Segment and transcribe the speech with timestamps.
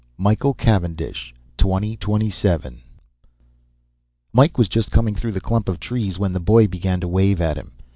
[0.17, 2.81] Michael Cavendish 2027
[4.33, 7.39] Mike was just coming through the clump of trees when the boy began to wave
[7.39, 7.73] at him.